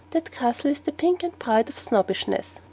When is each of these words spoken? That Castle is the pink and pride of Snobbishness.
That 0.09 0.31
Castle 0.31 0.71
is 0.71 0.79
the 0.79 0.91
pink 0.91 1.21
and 1.21 1.37
pride 1.37 1.69
of 1.69 1.77
Snobbishness. 1.77 2.53